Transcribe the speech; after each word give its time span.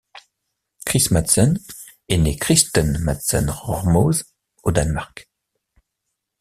Chris 0.83 1.09
Madsen 1.11 1.59
est 2.09 2.17
né 2.17 2.35
Christen 2.35 2.97
Madsen 3.03 3.51
Rørmose 3.51 4.23
au 4.63 4.71
Danemark. 4.71 5.29